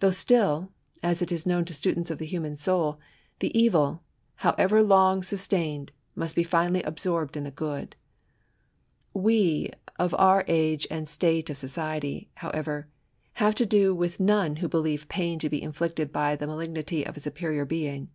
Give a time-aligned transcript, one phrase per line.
[0.00, 0.70] diough stiU
[1.02, 2.98] Tas is known to students of the human soul,—
[3.40, 4.02] ^the evil,
[4.34, 7.94] however long supr taiined, must be finally absorbed in the good.
[9.14, 12.88] We, of our age and state of society, however,
[13.34, 17.16] have to do with none who believe pain to :be inflicted by the nialignity of
[17.16, 18.08] a superior being.